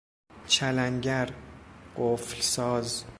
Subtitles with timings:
[0.47, 1.29] چلنگر،
[1.97, 3.05] قفل ساز